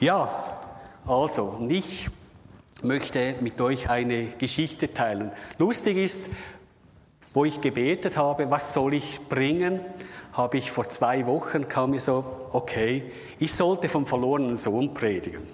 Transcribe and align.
Ja, 0.00 0.28
also, 1.06 1.64
ich 1.68 2.08
möchte 2.82 3.36
mit 3.40 3.60
euch 3.60 3.88
eine 3.88 4.26
Geschichte 4.38 4.92
teilen. 4.92 5.30
Lustig 5.58 5.96
ist, 5.96 6.30
wo 7.32 7.44
ich 7.44 7.60
gebetet 7.60 8.16
habe, 8.16 8.50
was 8.50 8.74
soll 8.74 8.94
ich 8.94 9.20
bringen, 9.28 9.80
habe 10.32 10.58
ich 10.58 10.70
vor 10.72 10.88
zwei 10.88 11.26
Wochen 11.26 11.68
kam 11.68 11.92
mir 11.92 12.00
so, 12.00 12.24
okay, 12.50 13.10
ich 13.38 13.54
sollte 13.54 13.88
vom 13.88 14.04
verlorenen 14.04 14.56
Sohn 14.56 14.92
predigen. 14.92 15.46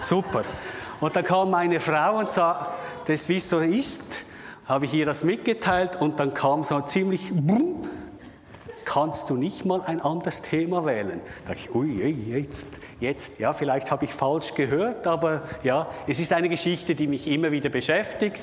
Super. 0.00 0.42
Und 1.00 1.14
dann 1.14 1.24
kam 1.24 1.50
meine 1.50 1.80
Frau 1.80 2.18
und 2.18 2.32
sagte, 2.32 2.72
das 3.06 3.28
wie 3.28 3.40
so 3.40 3.58
ist, 3.58 4.22
habe 4.64 4.86
ich 4.86 4.94
ihr 4.94 5.04
das 5.04 5.22
mitgeteilt 5.24 6.00
und 6.00 6.18
dann 6.18 6.32
kam 6.32 6.64
so 6.64 6.80
ziemlich, 6.80 7.30
boom, 7.30 7.89
kannst 8.90 9.30
du 9.30 9.36
nicht 9.36 9.64
mal 9.64 9.82
ein 9.82 10.00
anderes 10.00 10.42
Thema 10.42 10.84
wählen? 10.84 11.20
Da 11.44 11.54
dachte 11.54 11.60
ich, 11.68 11.74
ui, 11.76 12.12
jetzt, 12.28 12.66
jetzt, 12.98 13.38
ja, 13.38 13.52
vielleicht 13.52 13.92
habe 13.92 14.04
ich 14.04 14.12
falsch 14.12 14.54
gehört, 14.54 15.06
aber 15.06 15.42
ja, 15.62 15.86
es 16.08 16.18
ist 16.18 16.32
eine 16.32 16.48
Geschichte, 16.48 16.96
die 16.96 17.06
mich 17.06 17.28
immer 17.28 17.52
wieder 17.52 17.68
beschäftigt. 17.68 18.42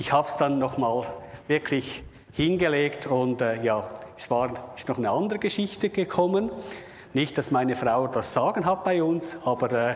Ich 0.00 0.10
habe 0.10 0.26
es 0.26 0.36
dann 0.36 0.58
nochmal 0.58 1.06
wirklich 1.46 2.02
hingelegt 2.32 3.06
und 3.06 3.40
äh, 3.40 3.62
ja, 3.62 3.88
es 4.16 4.28
war, 4.32 4.50
ist 4.76 4.88
noch 4.88 4.98
eine 4.98 5.10
andere 5.10 5.38
Geschichte 5.38 5.90
gekommen. 5.90 6.50
Nicht, 7.14 7.38
dass 7.38 7.52
meine 7.52 7.76
Frau 7.76 8.08
das 8.08 8.34
Sagen 8.34 8.66
hat 8.66 8.82
bei 8.82 9.00
uns, 9.00 9.46
aber 9.46 9.70
äh, 9.70 9.94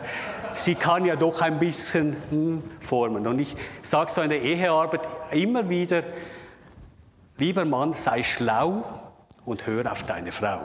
sie 0.53 0.75
kann 0.75 1.03
ja 1.03 1.17
doch 1.17 1.41
ein 1.41 1.59
bisschen 1.59 2.15
hm, 2.29 2.63
formen. 2.79 3.27
Und 3.27 3.39
ich 3.39 3.53
sage 3.81 4.09
so 4.09 4.21
in 4.21 4.29
der 4.29 4.41
Ehearbeit 4.43 5.01
immer 5.31 5.67
wieder, 5.67 6.03
lieber 7.37 7.65
Mann, 7.65 7.95
sei 7.95 8.23
schlau 8.23 8.85
und 9.45 9.67
hör 9.67 9.91
auf 9.91 10.03
deine 10.05 10.31
Frau. 10.31 10.59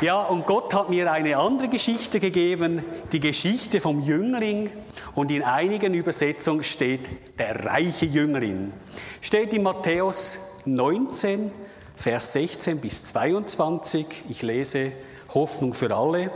Ja, 0.00 0.22
und 0.22 0.44
Gott 0.44 0.74
hat 0.74 0.90
mir 0.90 1.10
eine 1.10 1.38
andere 1.38 1.68
Geschichte 1.68 2.20
gegeben, 2.20 2.84
die 3.12 3.20
Geschichte 3.20 3.80
vom 3.80 4.00
Jüngling. 4.00 4.70
Und 5.14 5.30
in 5.30 5.42
einigen 5.42 5.94
Übersetzungen 5.94 6.64
steht 6.64 7.00
der 7.38 7.64
reiche 7.64 8.04
Jüngling. 8.04 8.72
Steht 9.20 9.54
in 9.54 9.62
Matthäus 9.62 10.58
19, 10.66 11.50
Vers 11.96 12.32
16 12.32 12.80
bis 12.80 13.04
22. 13.04 14.24
Ich 14.28 14.42
lese 14.42 14.92
Hoffnung 15.32 15.72
für 15.72 15.94
alle. 15.94 16.30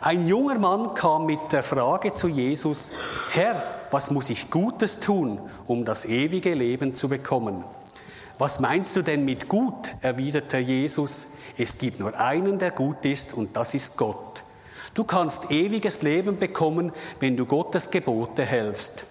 Ein 0.00 0.26
junger 0.26 0.58
Mann 0.58 0.94
kam 0.94 1.26
mit 1.26 1.40
der 1.52 1.62
Frage 1.62 2.14
zu 2.14 2.28
Jesus, 2.28 2.94
Herr, 3.30 3.77
was 3.90 4.10
muss 4.10 4.30
ich 4.30 4.50
Gutes 4.50 5.00
tun, 5.00 5.40
um 5.66 5.84
das 5.84 6.04
ewige 6.04 6.54
Leben 6.54 6.94
zu 6.94 7.08
bekommen? 7.08 7.64
Was 8.38 8.60
meinst 8.60 8.94
du 8.94 9.02
denn 9.02 9.24
mit 9.24 9.48
gut? 9.48 9.90
erwiderte 10.00 10.58
Jesus. 10.58 11.38
Es 11.56 11.78
gibt 11.78 11.98
nur 11.98 12.18
einen, 12.18 12.58
der 12.58 12.70
gut 12.70 13.04
ist, 13.04 13.34
und 13.34 13.56
das 13.56 13.74
ist 13.74 13.96
Gott. 13.96 14.44
Du 14.94 15.04
kannst 15.04 15.50
ewiges 15.50 16.02
Leben 16.02 16.38
bekommen, 16.38 16.92
wenn 17.20 17.36
du 17.36 17.46
Gottes 17.46 17.90
Gebote 17.90 18.44
hältst. 18.44 19.04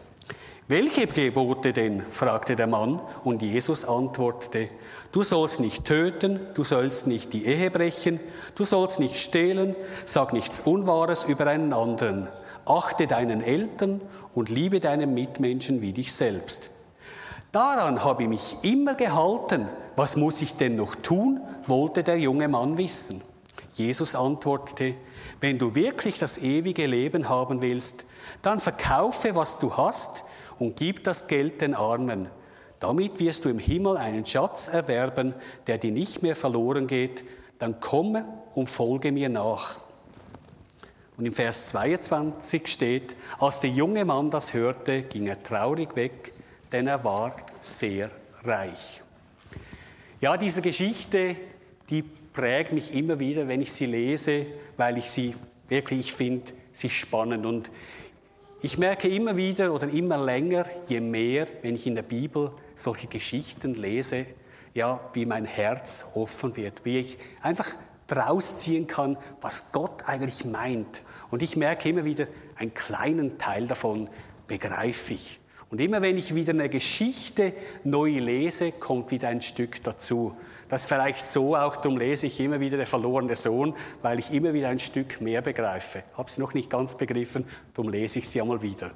Welche 0.69 1.07
Gebote 1.07 1.71
denn? 1.71 2.01
fragte 2.01 2.55
der 2.55 2.67
Mann, 2.67 2.99
und 3.23 3.41
Jesus 3.41 3.85
antwortete, 3.85 4.69
du 5.13 5.23
sollst 5.23 5.61
nicht 5.61 5.85
töten, 5.85 6.41
du 6.55 6.65
sollst 6.65 7.07
nicht 7.07 7.31
die 7.31 7.45
Ehe 7.45 7.71
brechen, 7.71 8.19
du 8.55 8.65
sollst 8.65 8.99
nicht 8.99 9.17
stehlen, 9.17 9.75
sag 10.05 10.33
nichts 10.33 10.59
Unwahres 10.59 11.23
über 11.23 11.47
einen 11.47 11.71
anderen, 11.71 12.27
achte 12.69 13.07
deinen 13.07 13.41
Eltern 13.41 14.01
und 14.33 14.49
liebe 14.49 14.79
deinen 14.79 15.13
Mitmenschen 15.13 15.81
wie 15.81 15.93
dich 15.93 16.13
selbst. 16.13 16.69
Daran 17.51 18.03
habe 18.03 18.23
ich 18.23 18.29
mich 18.29 18.57
immer 18.61 18.93
gehalten. 18.93 19.67
Was 19.95 20.15
muss 20.15 20.41
ich 20.41 20.57
denn 20.57 20.75
noch 20.75 20.95
tun? 20.95 21.41
wollte 21.65 22.03
der 22.03 22.17
junge 22.17 22.47
Mann 22.47 22.77
wissen. 22.77 23.21
Jesus 23.73 24.15
antwortete, 24.15 24.95
wenn 25.41 25.57
du 25.57 25.75
wirklich 25.75 26.17
das 26.17 26.37
ewige 26.37 26.85
Leben 26.85 27.29
haben 27.29 27.61
willst, 27.61 28.05
dann 28.41 28.59
verkaufe, 28.59 29.35
was 29.35 29.59
du 29.59 29.75
hast 29.75 30.23
und 30.59 30.77
gib 30.77 31.03
das 31.03 31.27
Geld 31.27 31.61
den 31.61 31.75
Armen. 31.75 32.29
Damit 32.79 33.19
wirst 33.19 33.45
du 33.45 33.49
im 33.49 33.59
Himmel 33.59 33.97
einen 33.97 34.25
Schatz 34.25 34.67
erwerben, 34.67 35.33
der 35.67 35.77
dir 35.77 35.91
nicht 35.91 36.21
mehr 36.21 36.35
verloren 36.35 36.87
geht. 36.87 37.23
Dann 37.59 37.79
komme 37.79 38.25
und 38.53 38.69
folge 38.69 39.11
mir 39.11 39.29
nach. 39.29 39.79
Und 41.17 41.25
im 41.25 41.33
Vers 41.33 41.69
22 41.69 42.67
steht, 42.67 43.15
als 43.39 43.59
der 43.59 43.71
junge 43.71 44.05
Mann 44.05 44.29
das 44.29 44.53
hörte, 44.53 45.01
ging 45.01 45.25
er 45.25 45.41
traurig 45.41 45.95
weg, 45.95 46.31
denn 46.71 46.85
er 46.85 47.03
war 47.03 47.35
sehr 47.59 48.11
reich. 48.43 49.01
Ja, 50.21 50.37
diese 50.37 50.61
Geschichte, 50.61 51.35
die 51.89 52.03
prägt 52.03 52.71
mich 52.71 52.93
immer 52.93 53.19
wieder, 53.19 53.47
wenn 53.47 53.61
ich 53.61 53.73
sie 53.73 53.87
lese, 53.87 54.45
weil 54.77 54.99
ich 54.99 55.09
sie 55.09 55.35
wirklich, 55.67 55.99
ich 56.01 56.13
finde, 56.13 56.53
sie 56.71 56.91
spannend. 56.91 57.47
Und 57.47 57.71
ich 58.61 58.77
merke 58.77 59.07
immer 59.07 59.35
wieder 59.35 59.73
oder 59.73 59.89
immer 59.89 60.19
länger, 60.23 60.67
je 60.87 60.99
mehr, 60.99 61.47
wenn 61.63 61.75
ich 61.75 61.87
in 61.87 61.95
der 61.95 62.03
Bibel 62.03 62.51
solche 62.75 63.07
Geschichten 63.07 63.73
lese, 63.73 64.27
ja, 64.75 64.99
wie 65.13 65.25
mein 65.25 65.45
Herz 65.45 66.11
offen 66.13 66.55
wird, 66.55 66.85
wie 66.85 66.99
ich 66.99 67.17
einfach 67.41 67.75
draus 68.07 68.57
ziehen 68.57 68.87
kann, 68.87 69.17
was 69.41 69.71
Gott 69.71 70.07
eigentlich 70.07 70.45
meint. 70.45 71.01
Und 71.29 71.43
ich 71.43 71.55
merke 71.55 71.89
immer 71.89 72.05
wieder, 72.05 72.27
einen 72.55 72.73
kleinen 72.73 73.37
Teil 73.37 73.67
davon 73.67 74.09
begreife 74.47 75.13
ich. 75.13 75.39
Und 75.69 75.81
immer 75.81 76.01
wenn 76.01 76.17
ich 76.17 76.33
wieder 76.33 76.53
eine 76.53 76.69
Geschichte 76.69 77.51
neu 77.83 78.19
lese, 78.19 78.71
kommt 78.71 79.11
wieder 79.11 79.27
ein 79.27 79.41
Stück 79.41 79.83
dazu. 79.83 80.35
Das 80.69 80.85
vielleicht 80.85 81.25
so 81.25 81.57
auch, 81.57 81.75
darum 81.77 81.97
lese 81.97 82.27
ich 82.27 82.39
immer 82.39 82.61
wieder 82.61 82.77
der 82.77 82.87
verlorene 82.87 83.35
Sohn, 83.35 83.75
weil 84.01 84.19
ich 84.19 84.31
immer 84.31 84.53
wieder 84.53 84.69
ein 84.69 84.79
Stück 84.79 85.19
mehr 85.19 85.41
begreife. 85.41 86.03
Habe 86.13 86.29
es 86.29 86.37
noch 86.37 86.53
nicht 86.53 86.69
ganz 86.69 86.95
begriffen, 86.95 87.45
darum 87.73 87.91
lese 87.91 88.19
ich 88.19 88.29
sie 88.29 88.41
einmal 88.41 88.61
wieder. 88.61 88.91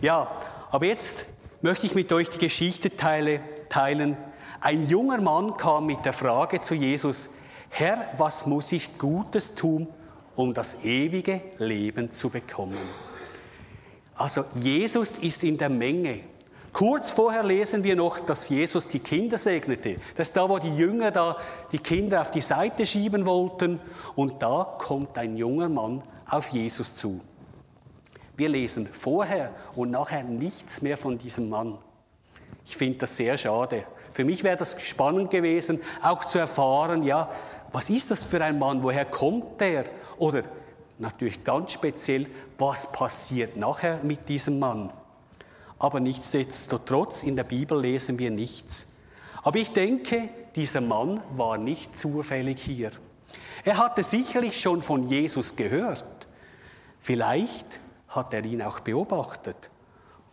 Ja, 0.00 0.30
aber 0.70 0.86
jetzt 0.86 1.26
möchte 1.62 1.86
ich 1.86 1.96
mit 1.96 2.12
euch 2.12 2.30
die 2.30 2.38
Geschichte 2.38 2.96
teile, 2.96 3.40
teilen. 3.68 4.16
Ein 4.60 4.88
junger 4.88 5.20
Mann 5.20 5.56
kam 5.56 5.86
mit 5.86 6.04
der 6.04 6.12
Frage 6.12 6.60
zu 6.60 6.76
Jesus, 6.76 7.38
Herr, 7.76 8.08
was 8.18 8.46
muss 8.46 8.70
ich 8.70 8.98
Gutes 8.98 9.56
tun, 9.56 9.88
um 10.36 10.54
das 10.54 10.84
ewige 10.84 11.40
Leben 11.58 12.08
zu 12.12 12.30
bekommen? 12.30 12.78
Also 14.14 14.44
Jesus 14.54 15.18
ist 15.18 15.42
in 15.42 15.58
der 15.58 15.70
Menge. 15.70 16.20
Kurz 16.72 17.10
vorher 17.10 17.42
lesen 17.42 17.82
wir 17.82 17.96
noch, 17.96 18.20
dass 18.20 18.48
Jesus 18.48 18.86
die 18.86 19.00
Kinder 19.00 19.38
segnete. 19.38 19.96
Das 20.16 20.28
ist 20.28 20.36
da, 20.36 20.48
wo 20.48 20.60
die 20.60 20.72
Jünger 20.72 21.10
da 21.10 21.36
die 21.72 21.80
Kinder 21.80 22.20
auf 22.20 22.30
die 22.30 22.42
Seite 22.42 22.86
schieben 22.86 23.26
wollten. 23.26 23.80
Und 24.14 24.40
da 24.40 24.76
kommt 24.78 25.18
ein 25.18 25.36
junger 25.36 25.68
Mann 25.68 26.04
auf 26.30 26.50
Jesus 26.50 26.94
zu. 26.94 27.22
Wir 28.36 28.50
lesen 28.50 28.86
vorher 28.86 29.52
und 29.74 29.90
nachher 29.90 30.22
nichts 30.22 30.80
mehr 30.80 30.96
von 30.96 31.18
diesem 31.18 31.48
Mann. 31.48 31.76
Ich 32.66 32.76
finde 32.76 32.98
das 32.98 33.16
sehr 33.16 33.36
schade. 33.36 33.84
Für 34.14 34.24
mich 34.24 34.44
wäre 34.44 34.56
das 34.56 34.80
spannend 34.80 35.30
gewesen, 35.30 35.80
auch 36.00 36.24
zu 36.24 36.38
erfahren, 36.38 37.02
ja, 37.02 37.28
was 37.74 37.90
ist 37.90 38.12
das 38.12 38.22
für 38.22 38.42
ein 38.42 38.60
Mann? 38.60 38.84
Woher 38.84 39.04
kommt 39.04 39.60
der? 39.60 39.86
Oder 40.18 40.44
natürlich 40.96 41.42
ganz 41.42 41.72
speziell, 41.72 42.28
was 42.56 42.92
passiert 42.92 43.56
nachher 43.56 43.98
mit 44.04 44.28
diesem 44.28 44.60
Mann? 44.60 44.92
Aber 45.80 45.98
nichtsdestotrotz, 45.98 47.24
in 47.24 47.34
der 47.34 47.42
Bibel 47.42 47.80
lesen 47.80 48.16
wir 48.16 48.30
nichts. 48.30 48.92
Aber 49.42 49.58
ich 49.58 49.72
denke, 49.72 50.28
dieser 50.54 50.82
Mann 50.82 51.20
war 51.36 51.58
nicht 51.58 51.98
zufällig 51.98 52.62
hier. 52.62 52.92
Er 53.64 53.78
hatte 53.78 54.04
sicherlich 54.04 54.60
schon 54.60 54.80
von 54.80 55.08
Jesus 55.08 55.56
gehört. 55.56 56.28
Vielleicht 57.00 57.80
hat 58.06 58.32
er 58.34 58.44
ihn 58.44 58.62
auch 58.62 58.78
beobachtet. 58.80 59.68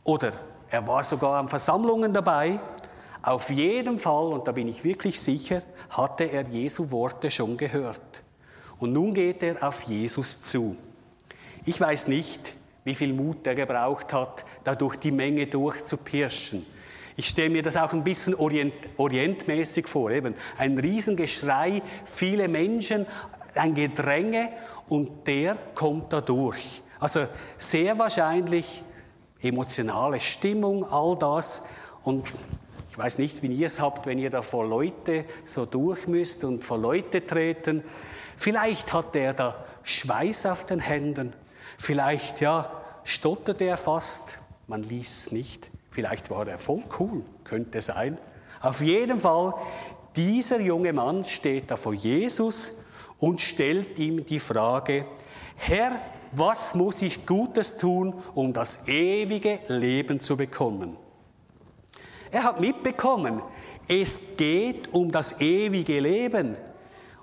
Oder 0.03 0.31
er 0.69 0.87
war 0.87 1.03
sogar 1.03 1.39
an 1.39 1.49
Versammlungen 1.49 2.13
dabei. 2.13 2.59
Auf 3.23 3.51
jeden 3.51 3.99
Fall, 3.99 4.33
und 4.33 4.47
da 4.47 4.51
bin 4.51 4.67
ich 4.67 4.83
wirklich 4.83 5.19
sicher, 5.19 5.61
hatte 5.89 6.23
er 6.23 6.47
Jesu 6.47 6.89
Worte 6.89 7.29
schon 7.29 7.55
gehört. 7.55 8.23
Und 8.79 8.93
nun 8.93 9.13
geht 9.13 9.43
er 9.43 9.67
auf 9.67 9.83
Jesus 9.83 10.41
zu. 10.41 10.75
Ich 11.65 11.79
weiß 11.79 12.07
nicht, 12.07 12.55
wie 12.83 12.95
viel 12.95 13.13
Mut 13.13 13.45
er 13.45 13.53
gebraucht 13.53 14.11
hat, 14.11 14.43
da 14.63 14.73
durch 14.73 14.95
die 14.95 15.11
Menge 15.11 15.45
durchzupirschen. 15.45 16.65
Ich 17.15 17.27
stelle 17.27 17.51
mir 17.51 17.61
das 17.61 17.75
auch 17.75 17.93
ein 17.93 18.03
bisschen 18.03 18.33
orient, 18.33 18.73
orientmäßig 18.97 19.87
vor, 19.87 20.09
eben 20.09 20.33
ein 20.57 20.79
Riesengeschrei, 20.79 21.83
viele 22.05 22.47
Menschen, 22.47 23.05
ein 23.53 23.75
Gedränge 23.75 24.49
und 24.87 25.27
der 25.27 25.55
kommt 25.75 26.11
da 26.13 26.21
durch. 26.21 26.81
Also 26.99 27.27
sehr 27.57 27.99
wahrscheinlich 27.99 28.83
emotionale 29.41 30.19
Stimmung, 30.19 30.83
all 30.85 31.17
das 31.17 31.63
und 32.03 32.31
ich 32.91 32.97
weiß 32.97 33.19
nicht, 33.19 33.41
wie 33.41 33.47
ihr 33.47 33.67
es 33.67 33.79
habt, 33.79 34.05
wenn 34.05 34.19
ihr 34.19 34.29
da 34.29 34.41
vor 34.41 34.67
Leute 34.67 35.23
so 35.45 35.65
durch 35.65 36.07
müsst 36.07 36.43
und 36.43 36.65
vor 36.65 36.77
Leute 36.77 37.25
treten. 37.25 37.83
Vielleicht 38.35 38.91
hat 38.91 39.15
er 39.15 39.33
da 39.33 39.63
Schweiß 39.83 40.45
auf 40.47 40.65
den 40.65 40.79
Händen. 40.79 41.31
Vielleicht, 41.77 42.41
ja, 42.41 42.69
stotterte 43.05 43.63
er 43.63 43.77
fast. 43.77 44.39
Man 44.67 44.83
ließ 44.83 45.07
es 45.07 45.31
nicht. 45.31 45.71
Vielleicht 45.89 46.29
war 46.29 46.45
er 46.49 46.59
voll 46.59 46.83
cool, 46.99 47.23
könnte 47.45 47.81
sein. 47.81 48.17
Auf 48.59 48.81
jeden 48.81 49.21
Fall, 49.21 49.53
dieser 50.17 50.59
junge 50.59 50.91
Mann 50.91 51.23
steht 51.23 51.71
da 51.71 51.77
vor 51.77 51.93
Jesus 51.93 52.73
und 53.19 53.39
stellt 53.39 53.99
ihm 53.99 54.25
die 54.25 54.39
Frage, 54.39 55.05
Herr, 55.55 55.93
was 56.33 56.75
muss 56.75 57.01
ich 57.01 57.25
Gutes 57.25 57.77
tun, 57.77 58.15
um 58.33 58.51
das 58.51 58.89
ewige 58.89 59.59
Leben 59.67 60.19
zu 60.19 60.35
bekommen? 60.35 60.97
Er 62.31 62.43
hat 62.43 62.61
mitbekommen, 62.61 63.41
es 63.87 64.37
geht 64.37 64.93
um 64.93 65.11
das 65.11 65.41
ewige 65.41 65.99
Leben. 65.99 66.55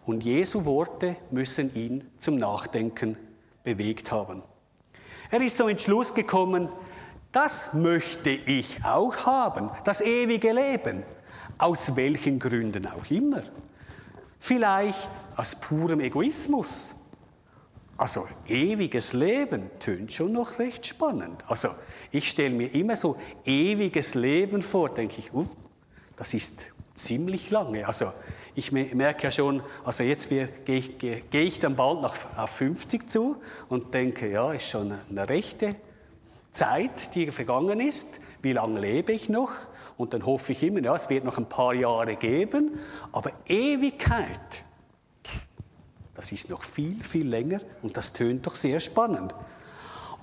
Und 0.04 0.22
Jesu 0.22 0.64
Worte 0.64 1.16
müssen 1.30 1.74
ihn 1.74 2.10
zum 2.18 2.36
Nachdenken 2.36 3.16
bewegt 3.64 4.12
haben. 4.12 4.42
Er 5.30 5.40
ist 5.40 5.56
zum 5.56 5.68
Entschluss 5.68 6.14
gekommen, 6.14 6.68
das 7.32 7.74
möchte 7.74 8.30
ich 8.30 8.84
auch 8.84 9.26
haben, 9.26 9.70
das 9.84 10.00
ewige 10.00 10.52
Leben, 10.52 11.02
aus 11.58 11.96
welchen 11.96 12.38
Gründen 12.38 12.86
auch 12.86 13.10
immer. 13.10 13.42
Vielleicht 14.38 15.10
aus 15.36 15.54
purem 15.56 16.00
Egoismus. 16.00 16.94
Also 17.98 18.28
ewiges 18.46 19.12
Leben 19.12 19.70
tönt 19.80 20.12
schon 20.12 20.32
noch 20.32 20.60
recht 20.60 20.86
spannend. 20.86 21.42
Also 21.48 21.68
ich 22.12 22.30
stelle 22.30 22.54
mir 22.54 22.72
immer 22.72 22.94
so 22.94 23.16
ewiges 23.44 24.14
Leben 24.14 24.62
vor, 24.62 24.88
denke 24.90 25.16
ich, 25.18 25.34
uh, 25.34 25.46
das 26.14 26.32
ist 26.32 26.72
ziemlich 26.94 27.50
lange. 27.50 27.86
Also 27.88 28.12
ich 28.54 28.70
merke 28.70 29.24
ja 29.24 29.32
schon, 29.32 29.62
also 29.84 30.04
jetzt 30.04 30.28
gehe 30.28 30.48
ich, 30.64 30.98
gehe 30.98 31.22
ich 31.30 31.58
dann 31.58 31.74
bald 31.74 32.00
nach, 32.00 32.14
auf 32.36 32.50
50 32.50 33.10
zu 33.10 33.36
und 33.68 33.92
denke, 33.92 34.30
ja, 34.30 34.52
ist 34.52 34.68
schon 34.68 34.92
eine 35.10 35.28
rechte 35.28 35.74
Zeit, 36.52 37.14
die 37.16 37.32
vergangen 37.32 37.80
ist. 37.80 38.20
Wie 38.42 38.52
lange 38.52 38.78
lebe 38.78 39.12
ich 39.12 39.28
noch? 39.28 39.50
Und 39.96 40.14
dann 40.14 40.24
hoffe 40.24 40.52
ich 40.52 40.62
immer, 40.62 40.80
ja, 40.80 40.94
es 40.94 41.10
wird 41.10 41.24
noch 41.24 41.38
ein 41.38 41.48
paar 41.48 41.74
Jahre 41.74 42.14
geben. 42.14 42.78
Aber 43.10 43.32
Ewigkeit, 43.46 44.64
das 46.18 46.32
ist 46.32 46.50
noch 46.50 46.64
viel, 46.64 47.00
viel 47.04 47.28
länger 47.28 47.60
und 47.80 47.96
das 47.96 48.12
tönt 48.12 48.44
doch 48.44 48.56
sehr 48.56 48.80
spannend. 48.80 49.32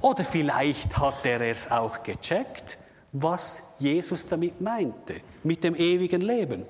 Oder 0.01 0.25
vielleicht 0.25 0.97
hat 0.97 1.25
er 1.25 1.39
es 1.39 1.71
auch 1.71 2.03
gecheckt, 2.03 2.77
was 3.13 3.63
Jesus 3.79 4.27
damit 4.27 4.59
meinte, 4.59 5.21
mit 5.43 5.63
dem 5.63 5.73
ewigen 5.73 6.19
Leben. 6.19 6.65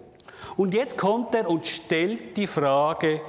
Und 0.57 0.75
jetzt 0.75 0.99
kommt 0.99 1.33
er 1.33 1.49
und 1.49 1.65
stellt 1.65 2.37
die 2.37 2.45
Frage, 2.45 3.19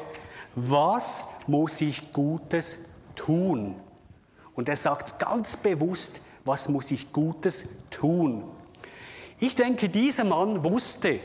was 0.55 1.25
muss 1.47 1.81
ich 1.81 2.13
Gutes 2.13 2.77
tun? 3.15 3.75
Und 4.55 4.69
er 4.69 4.77
sagt 4.77 5.19
ganz 5.19 5.57
bewusst, 5.57 6.21
was 6.45 6.69
muss 6.69 6.91
ich 6.91 7.11
Gutes 7.11 7.71
tun? 7.91 8.45
Ich 9.39 9.55
denke, 9.55 9.89
dieser 9.89 10.25
Mann 10.25 10.63
wusste, 10.63 11.21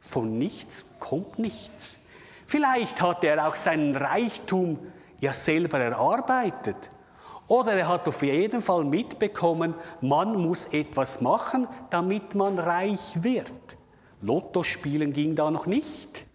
von 0.00 0.38
nichts 0.38 0.94
kommt 1.00 1.40
nichts. 1.40 2.01
Vielleicht 2.52 3.00
hat 3.00 3.24
er 3.24 3.48
auch 3.48 3.56
seinen 3.56 3.96
Reichtum 3.96 4.78
ja 5.20 5.32
selber 5.32 5.80
erarbeitet. 5.80 6.76
Oder 7.48 7.72
er 7.72 7.88
hat 7.88 8.06
auf 8.06 8.22
jeden 8.22 8.60
Fall 8.60 8.84
mitbekommen, 8.84 9.72
man 10.02 10.36
muss 10.36 10.66
etwas 10.66 11.22
machen, 11.22 11.66
damit 11.88 12.34
man 12.34 12.58
reich 12.58 13.22
wird. 13.22 13.54
Lotto 14.20 14.64
spielen 14.64 15.14
ging 15.14 15.34
da 15.34 15.50
noch 15.50 15.64
nicht. 15.64 16.26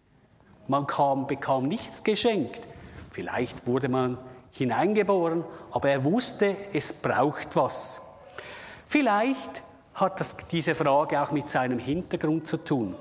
Man 0.68 0.88
kam, 0.88 1.28
bekam 1.28 1.66
nichts 1.66 2.04
geschenkt. 2.04 2.62
Vielleicht 3.12 3.68
wurde 3.68 3.88
man 3.88 4.18
hineingeboren, 4.50 5.44
aber 5.70 5.90
er 5.90 6.04
wusste, 6.04 6.56
es 6.74 6.94
braucht 6.94 7.56
was. 7.56 8.02
Vielleicht 8.88 9.62
hat 9.94 10.20
das, 10.20 10.36
diese 10.48 10.74
Frage 10.74 11.22
auch 11.22 11.30
mit 11.30 11.48
seinem 11.48 11.78
Hintergrund 11.78 12.48
zu 12.48 12.58
tun, 12.58 12.96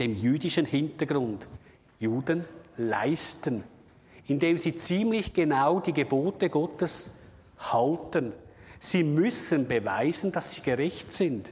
dem 0.00 0.14
jüdischen 0.14 0.64
Hintergrund. 0.64 1.46
Juden 1.98 2.44
leisten, 2.76 3.64
indem 4.26 4.58
sie 4.58 4.76
ziemlich 4.76 5.32
genau 5.32 5.80
die 5.80 5.92
Gebote 5.92 6.48
Gottes 6.50 7.22
halten. 7.58 8.32
Sie 8.78 9.02
müssen 9.02 9.66
beweisen, 9.66 10.30
dass 10.32 10.52
sie 10.52 10.62
gerecht 10.62 11.12
sind. 11.12 11.50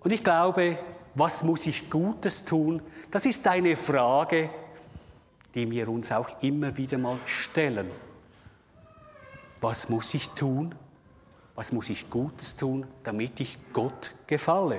Und 0.00 0.12
ich 0.12 0.24
glaube, 0.24 0.78
was 1.14 1.44
muss 1.44 1.66
ich 1.66 1.90
Gutes 1.90 2.44
tun? 2.44 2.82
Das 3.10 3.26
ist 3.26 3.46
eine 3.46 3.76
Frage, 3.76 4.50
die 5.54 5.70
wir 5.70 5.88
uns 5.88 6.10
auch 6.10 6.42
immer 6.42 6.76
wieder 6.76 6.98
mal 6.98 7.18
stellen. 7.26 7.88
Was 9.60 9.88
muss 9.88 10.14
ich 10.14 10.30
tun? 10.30 10.74
Was 11.54 11.70
muss 11.70 11.90
ich 11.90 12.08
Gutes 12.08 12.56
tun, 12.56 12.86
damit 13.04 13.38
ich 13.40 13.58
Gott 13.72 14.12
gefalle? 14.26 14.78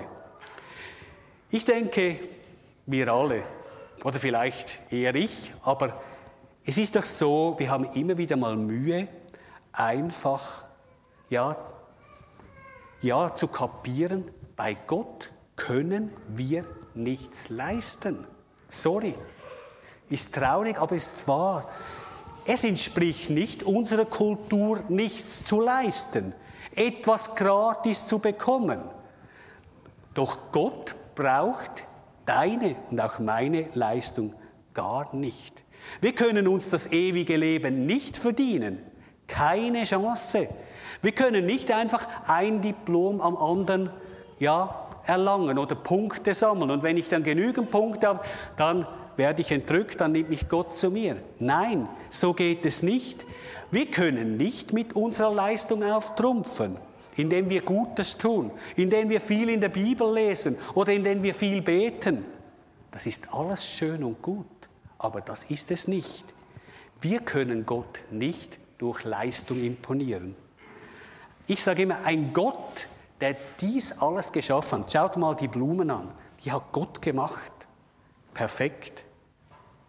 Ich 1.52 1.64
denke, 1.64 2.20
wir 2.88 3.14
alle, 3.14 3.44
oder 4.04 4.20
vielleicht 4.20 4.80
eher 4.92 5.16
ich, 5.16 5.54
aber 5.64 6.02
es 6.66 6.78
ist 6.78 6.96
doch 6.96 7.04
so, 7.04 7.56
wir 7.58 7.70
haben 7.70 7.86
immer 7.94 8.18
wieder 8.18 8.38
mal 8.38 8.56
Mühe, 8.56 9.08
einfach 9.72 10.66
ja, 11.30 11.58
ja 13.02 13.36
zu 13.36 13.48
kapieren, 13.48 14.30
bei 14.56 14.76
Gott 14.88 15.32
können 15.56 16.12
wir 16.28 16.66
nichts 16.94 17.50
leisten. 17.50 18.28
Sorry. 18.70 19.16
Ist 20.10 20.36
traurig, 20.36 20.80
aber 20.80 20.96
ist 20.96 21.28
wahr. 21.28 21.70
Es 22.46 22.64
entspricht 22.64 23.30
nicht 23.30 23.64
unserer 23.64 24.06
Kultur, 24.06 24.84
nichts 24.90 25.46
zu 25.46 25.62
leisten, 25.62 26.34
etwas 26.76 27.36
gratis 27.36 28.06
zu 28.06 28.20
bekommen. 28.20 28.84
Doch 30.14 30.52
Gott 30.52 30.96
braucht 31.16 31.88
deine 32.26 32.76
und 32.90 33.00
auch 33.02 33.20
meine 33.20 33.68
Leistung 33.74 34.34
gar 34.74 35.16
nicht. 35.16 35.64
Wir 36.02 36.14
können 36.14 36.48
uns 36.48 36.70
das 36.70 36.92
ewige 36.92 37.38
Leben 37.38 37.86
nicht 37.86 38.18
verdienen. 38.18 38.80
Keine 39.28 39.84
Chance. 39.84 40.48
Wir 41.02 41.12
können 41.12 41.46
nicht 41.46 41.72
einfach 41.72 42.08
ein 42.28 42.62
Diplom 42.62 43.20
am 43.20 43.36
anderen 43.36 43.90
ja, 44.40 44.88
erlangen 45.06 45.58
oder 45.58 45.76
Punkte 45.76 46.34
sammeln. 46.34 46.72
Und 46.72 46.84
wenn 46.84 46.98
ich 46.98 47.10
dann 47.10 47.24
genügend 47.24 47.72
Punkte 47.72 48.08
habe, 48.08 48.20
dann 48.58 48.88
werde 49.18 49.42
ich 49.42 49.52
entrückt, 49.52 50.02
dann 50.02 50.14
nimmt 50.14 50.30
mich 50.30 50.50
Gott 50.50 50.76
zu 50.76 50.90
mir. 50.92 51.18
Nein, 51.40 51.88
so 52.10 52.34
geht 52.34 52.66
es 52.66 52.84
nicht. 52.84 53.26
Wir 53.72 53.86
können 53.88 54.38
nicht 54.38 54.74
mit 54.74 54.96
unserer 54.96 55.34
Leistung 55.34 55.84
auftrumpfen, 55.84 56.78
indem 57.16 57.50
wir 57.50 57.62
Gutes 57.62 58.18
tun, 58.18 58.52
indem 58.76 59.10
wir 59.10 59.22
viel 59.22 59.50
in 59.50 59.62
der 59.62 59.70
Bibel 59.70 60.14
lesen 60.14 60.58
oder 60.74 60.94
indem 60.94 61.24
wir 61.24 61.34
viel 61.34 61.62
beten. 61.62 62.26
Das 62.92 63.06
ist 63.06 63.34
alles 63.34 63.66
schön 63.66 64.04
und 64.04 64.22
gut, 64.22 64.46
aber 64.98 65.22
das 65.22 65.46
ist 65.46 65.72
es 65.72 65.88
nicht. 65.88 66.26
Wir 67.02 67.20
können 67.20 67.66
Gott 67.66 68.00
nicht 68.12 68.60
durch 68.78 69.04
Leistung 69.04 69.64
imponieren. 69.64 70.36
Ich 71.48 71.64
sage 71.64 71.84
immer, 71.84 72.06
ein 72.06 72.32
Gott, 72.34 72.88
der 73.20 73.36
dies 73.60 74.02
alles 74.02 74.32
geschaffen 74.32 74.80
hat. 74.80 74.92
Schaut 74.92 75.18
mal 75.18 75.36
die 75.36 75.48
Blumen 75.48 75.90
an. 75.92 76.12
Die 76.44 76.52
hat 76.52 76.72
Gott 76.72 77.02
gemacht. 77.02 77.52
Perfekt. 78.34 79.04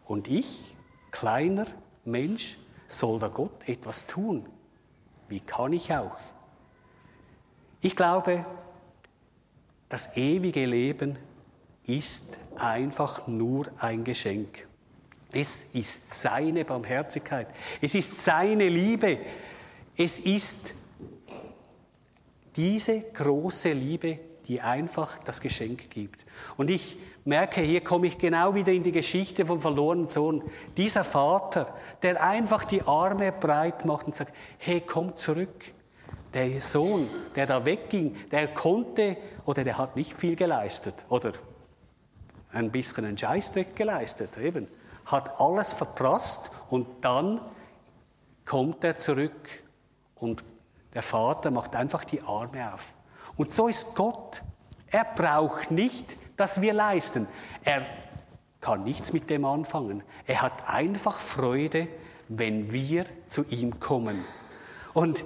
Und 0.05 0.29
ich, 0.29 0.75
kleiner 1.11 1.67
Mensch, 2.05 2.59
soll 2.87 3.19
da 3.19 3.29
Gott 3.29 3.69
etwas 3.69 4.07
tun? 4.07 4.49
Wie 5.29 5.41
kann 5.41 5.73
ich 5.73 5.93
auch? 5.95 6.17
Ich 7.85 7.95
glaube, 7.95 8.47
das 9.91 10.17
ewige 10.17 10.65
Leben 10.65 11.19
ist 11.87 12.35
einfach 12.57 13.27
nur 13.27 13.67
ein 13.77 14.05
Geschenk. 14.05 14.67
Es 15.31 15.75
ist 15.75 16.15
seine 16.15 16.65
Barmherzigkeit. 16.65 17.47
Es 17.83 17.95
ist 17.95 18.25
seine 18.25 18.71
Liebe. 18.71 19.19
Es 19.99 20.19
ist 20.19 20.73
diese 22.57 23.03
große 23.13 23.75
Liebe, 23.75 24.19
die 24.49 24.63
einfach 24.63 25.19
das 25.19 25.43
Geschenk 25.43 25.91
gibt. 25.91 26.25
Und 26.57 26.71
ich 26.71 26.97
merke, 27.27 27.61
hier 27.61 27.83
komme 27.83 28.07
ich 28.07 28.17
genau 28.17 28.55
wieder 28.55 28.73
in 28.73 28.83
die 28.83 28.93
Geschichte 28.93 29.45
vom 29.45 29.61
verlorenen 29.61 30.09
Sohn. 30.09 30.43
Dieser 30.79 31.05
Vater, 31.05 31.77
der 32.03 32.25
einfach 32.25 32.65
die 32.65 32.81
Arme 32.81 33.31
breit 33.31 33.85
macht 33.85 34.07
und 34.07 34.17
sagt, 34.17 34.33
hey, 34.57 34.81
komm 34.81 35.15
zurück. 35.17 35.74
Der 36.35 36.61
Sohn, 36.61 37.09
der 37.35 37.47
da 37.47 37.65
wegging, 37.65 38.29
der 38.31 38.49
konnte 38.49 39.17
oder 39.45 39.65
der 39.65 39.79
hat 39.79 39.97
nicht 39.97 40.19
viel 40.19 40.37
geleistet 40.37 40.95
oder 41.09 41.33
ein 42.53 42.71
bisschen 42.71 43.05
einen 43.05 43.19
Scheißdreck 43.19 43.77
geleistet, 43.77 44.37
eben. 44.39 44.69
Hat 45.07 45.41
alles 45.41 45.73
verprasst 45.73 46.51
und 46.69 46.87
dann 47.05 47.41
kommt 48.45 48.83
er 48.85 48.97
zurück 48.97 49.63
und 50.17 50.45
der 50.95 51.03
Vater 51.03 51.51
macht 51.51 51.77
einfach 51.77 52.05
die 52.05 52.23
Arme 52.23 52.73
auf. 52.73 52.95
Und 53.37 53.53
so 53.53 53.69
ist 53.69 53.95
Gott. 53.95 54.43
Er 54.87 55.05
braucht 55.05 55.71
nicht, 55.71 56.17
dass 56.37 56.61
wir 56.61 56.73
leisten. 56.73 57.27
Er 57.65 57.85
kann 58.61 58.85
nichts 58.85 59.13
mit 59.13 59.29
dem 59.29 59.45
anfangen. 59.45 60.03
Er 60.27 60.41
hat 60.43 60.69
einfach 60.69 61.19
Freude, 61.19 61.89
wenn 62.29 62.73
wir 62.73 63.05
zu 63.29 63.45
ihm 63.51 63.81
kommen. 63.81 64.25
Und 64.95 65.25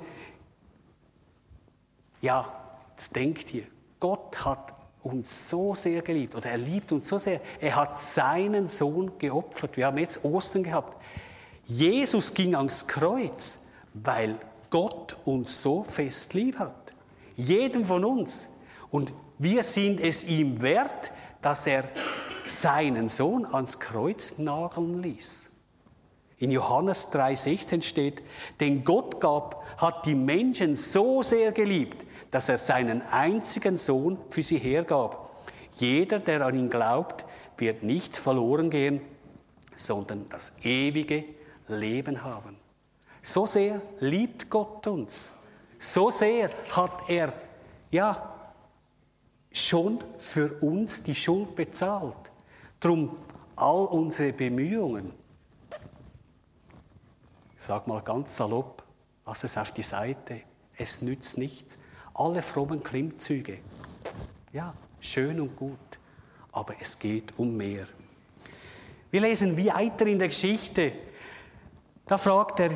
ja, 2.20 2.52
das 2.96 3.10
denkt 3.10 3.52
ihr. 3.54 3.64
Gott 4.00 4.44
hat 4.44 4.74
uns 5.02 5.48
so 5.48 5.74
sehr 5.74 6.02
geliebt 6.02 6.34
oder 6.34 6.50
er 6.50 6.58
liebt 6.58 6.92
uns 6.92 7.08
so 7.08 7.18
sehr. 7.18 7.40
Er 7.60 7.76
hat 7.76 8.00
seinen 8.00 8.68
Sohn 8.68 9.18
geopfert. 9.18 9.76
Wir 9.76 9.86
haben 9.86 9.98
jetzt 9.98 10.24
Ostern 10.24 10.62
gehabt. 10.62 10.96
Jesus 11.64 12.34
ging 12.34 12.54
ans 12.54 12.86
Kreuz, 12.86 13.68
weil 13.94 14.36
Gott 14.70 15.16
uns 15.24 15.62
so 15.62 15.82
fest 15.82 16.34
lieb 16.34 16.58
hat. 16.58 16.94
Jeden 17.36 17.84
von 17.84 18.04
uns. 18.04 18.54
Und 18.90 19.12
wir 19.38 19.62
sind 19.62 20.00
es 20.00 20.24
ihm 20.24 20.60
wert, 20.60 21.12
dass 21.42 21.66
er 21.66 21.84
seinen 22.44 23.08
Sohn 23.08 23.46
ans 23.46 23.78
Kreuz 23.78 24.38
nageln 24.38 25.02
ließ. 25.02 25.50
In 26.38 26.50
Johannes 26.50 27.12
3,16 27.12 27.82
steht, 27.82 28.22
denn 28.60 28.84
Gott 28.84 29.20
gab, 29.20 29.64
hat 29.76 30.06
die 30.06 30.14
Menschen 30.14 30.76
so 30.76 31.22
sehr 31.22 31.52
geliebt, 31.52 32.06
dass 32.30 32.48
er 32.48 32.58
seinen 32.58 33.02
einzigen 33.02 33.76
Sohn 33.76 34.18
für 34.30 34.42
sie 34.42 34.58
hergab. 34.58 35.30
Jeder, 35.76 36.18
der 36.18 36.44
an 36.44 36.54
ihn 36.54 36.70
glaubt, 36.70 37.24
wird 37.56 37.82
nicht 37.82 38.16
verloren 38.16 38.70
gehen, 38.70 39.00
sondern 39.74 40.28
das 40.28 40.64
ewige 40.64 41.24
Leben 41.68 42.24
haben. 42.24 42.56
So 43.22 43.46
sehr 43.46 43.80
liebt 44.00 44.50
Gott 44.50 44.86
uns. 44.86 45.32
So 45.78 46.10
sehr 46.10 46.50
hat 46.72 47.08
er, 47.08 47.32
ja, 47.90 48.34
schon 49.52 50.02
für 50.18 50.54
uns 50.62 51.02
die 51.02 51.14
Schuld 51.14 51.54
bezahlt. 51.54 52.32
Drum 52.80 53.16
all 53.56 53.86
unsere 53.86 54.32
Bemühungen, 54.32 55.12
sag 57.58 57.86
mal 57.86 58.00
ganz 58.02 58.36
salopp, 58.36 58.82
lass 59.26 59.44
es 59.44 59.58
auf 59.58 59.72
die 59.72 59.82
Seite, 59.82 60.42
es 60.76 61.02
nützt 61.02 61.38
nichts. 61.38 61.78
Alle 62.18 62.42
frommen 62.42 62.82
Klimmzüge, 62.82 63.60
ja, 64.52 64.74
schön 64.98 65.40
und 65.40 65.54
gut, 65.54 65.78
aber 66.50 66.74
es 66.80 66.98
geht 66.98 67.38
um 67.38 67.56
mehr. 67.56 67.86
Wir 69.12 69.20
lesen 69.20 69.56
weiter 69.56 70.04
in 70.06 70.18
der 70.18 70.26
Geschichte. 70.26 70.92
Da 72.06 72.18
fragt 72.18 72.58
er, 72.58 72.72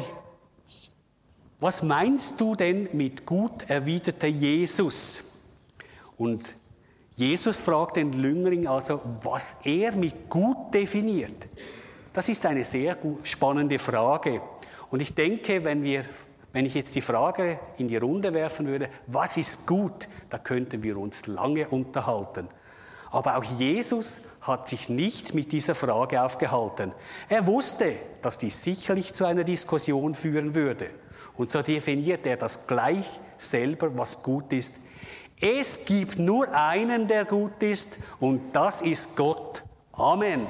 was 1.59 1.83
meinst 1.83 2.41
du 2.41 2.55
denn 2.55 2.89
mit 2.93 3.27
gut, 3.27 3.69
erwiderte 3.69 4.29
Jesus. 4.29 5.33
Und 6.17 6.55
Jesus 7.17 7.57
fragt 7.57 7.97
den 7.97 8.13
Lüngling 8.13 8.69
also, 8.69 9.01
was 9.25 9.57
er 9.65 9.97
mit 9.97 10.31
gut 10.31 10.73
definiert. 10.73 11.49
Das 12.13 12.29
ist 12.29 12.47
eine 12.47 12.65
sehr 12.65 12.97
spannende 13.25 13.81
Frage. 13.81 14.41
Und 14.91 15.03
ich 15.03 15.15
denke, 15.17 15.65
wenn, 15.65 15.83
wir, 15.83 16.05
wenn 16.53 16.67
ich 16.67 16.75
jetzt 16.75 16.95
die 16.95 17.01
Frage 17.01 17.59
in 17.79 17.89
die 17.89 17.97
Runde 17.97 18.35
werfen 18.35 18.67
würde, 18.67 18.89
was 19.07 19.37
ist 19.37 19.67
gut, 19.67 20.09
da 20.31 20.39
könnten 20.39 20.83
wir 20.83 20.97
uns 20.99 21.27
lange 21.27 21.69
unterhalten. 21.69 22.49
Aber 23.11 23.37
auch 23.37 23.45
Jesus 23.45 24.23
hat 24.41 24.69
sich 24.69 24.89
nicht 24.89 25.35
mit 25.35 25.53
dieser 25.53 25.75
Frage 25.75 26.23
aufgehalten. 26.23 26.93
Er 27.29 27.47
wusste, 27.47 27.95
dass 28.23 28.39
dies 28.39 28.63
sicherlich 28.63 29.13
zu 29.13 29.27
einer 29.27 29.45
Diskussion 29.45 30.15
führen 30.15 30.55
würde. 30.55 30.89
Und 31.37 31.51
so 31.51 31.61
definiert 31.61 32.27
er 32.27 32.39
das 32.39 32.67
gleich 32.67 33.21
selber, 33.37 33.97
was 33.99 34.23
gut 34.23 34.53
ist. 34.53 34.77
Es 35.41 35.85
gibt 35.85 36.19
nur 36.19 36.55
einen, 36.55 37.09
der 37.09 37.25
gut 37.25 37.63
ist, 37.63 37.99
und 38.21 38.55
das 38.55 38.81
ist 38.81 39.17
Gott. 39.17 39.65
Amen. 39.93 40.47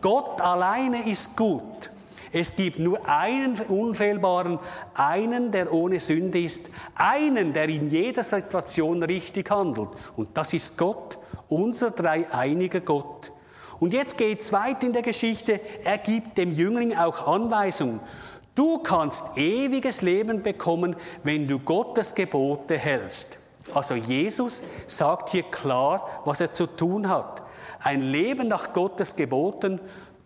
Gott 0.00 0.40
alleine 0.40 1.08
ist 1.08 1.36
gut. 1.36 1.90
Es 2.32 2.56
gibt 2.56 2.78
nur 2.78 3.06
einen 3.06 3.60
unfehlbaren, 3.60 4.58
einen, 4.94 5.52
der 5.52 5.72
ohne 5.72 6.00
Sünde 6.00 6.40
ist, 6.40 6.70
einen, 6.94 7.52
der 7.52 7.68
in 7.68 7.90
jeder 7.90 8.22
Situation 8.22 9.02
richtig 9.02 9.50
handelt. 9.50 9.90
Und 10.16 10.30
das 10.34 10.54
ist 10.54 10.78
Gott, 10.78 11.18
unser 11.48 11.90
dreieiniger 11.90 12.80
Gott. 12.80 13.32
Und 13.78 13.92
jetzt 13.92 14.16
geht 14.16 14.40
es 14.40 14.52
weit 14.52 14.82
in 14.82 14.94
der 14.94 15.02
Geschichte. 15.02 15.60
Er 15.84 15.98
gibt 15.98 16.38
dem 16.38 16.52
Jüngling 16.52 16.96
auch 16.96 17.26
Anweisungen. 17.26 18.00
Du 18.54 18.78
kannst 18.78 19.36
ewiges 19.36 20.02
Leben 20.02 20.42
bekommen, 20.42 20.96
wenn 21.24 21.48
du 21.48 21.58
Gottes 21.58 22.14
Gebote 22.14 22.78
hältst. 22.78 23.38
Also 23.74 23.94
Jesus 23.94 24.64
sagt 24.86 25.30
hier 25.30 25.44
klar, 25.44 26.22
was 26.24 26.40
er 26.40 26.52
zu 26.52 26.66
tun 26.66 27.08
hat. 27.08 27.42
Ein 27.80 28.02
Leben 28.02 28.48
nach 28.48 28.72
Gottes 28.72 29.16
Geboten 29.16 29.80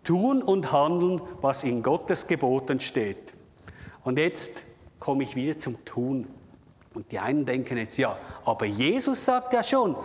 tun 0.07 0.41
und 0.41 0.71
handeln, 0.71 1.21
was 1.41 1.65
in 1.65 1.83
Gottes 1.83 2.27
Geboten 2.27 2.79
steht. 2.79 3.33
Und 4.05 4.17
jetzt 4.17 4.63
komme 4.99 5.23
ich 5.23 5.35
wieder 5.35 5.59
zum 5.59 5.83
Tun. 5.83 6.27
Und 6.93 7.11
die 7.11 7.19
einen 7.19 7.45
denken 7.45 7.77
jetzt, 7.77 7.97
ja, 7.97 8.17
aber 8.45 8.65
Jesus 8.65 9.25
sagt 9.25 9.51
ja 9.51 9.61
schon, 9.61 9.97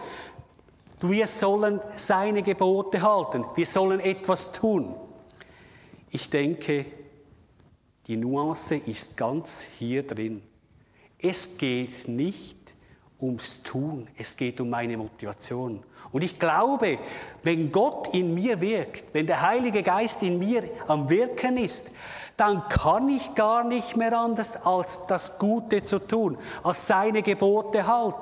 wir 1.01 1.27
sollen 1.29 1.81
seine 1.97 2.43
Gebote 2.43 3.01
halten, 3.01 3.45
wir 3.55 3.65
sollen 3.65 4.01
etwas 4.01 4.53
tun. 4.53 4.95
Ich 6.11 6.29
denke, 6.29 6.85
die 8.09 8.17
Nuance 8.17 8.75
ist 8.75 9.17
ganz 9.17 9.65
hier 9.79 10.05
drin. 10.05 10.43
Es 11.17 11.57
geht 11.57 12.09
nicht 12.09 12.57
ums 13.23 13.63
Tun, 13.63 14.09
es 14.19 14.37
geht 14.37 14.61
um 14.61 14.69
meine 14.69 14.97
Motivation. 14.97 15.83
Und 16.11 16.23
ich 16.25 16.39
glaube, 16.39 16.99
wenn 17.43 17.73
Gott 17.73 18.13
in 18.13 18.35
mir 18.35 18.61
wirkt, 18.61 19.15
wenn 19.15 19.27
der 19.27 19.41
Heilige 19.41 19.83
Geist 19.83 20.23
in 20.23 20.39
mir 20.39 20.65
am 20.89 21.09
Wirken 21.09 21.57
ist, 21.57 21.93
dann 22.37 22.69
kann 22.69 23.09
ich 23.09 23.35
gar 23.35 23.63
nicht 23.63 23.97
mehr 23.97 24.19
anders 24.19 24.67
als 24.67 25.07
das 25.07 25.39
Gute 25.39 25.85
zu 25.85 25.99
tun, 25.99 26.39
als 26.63 26.87
seine 26.87 27.23
Gebote 27.23 27.87
halten. 27.87 28.19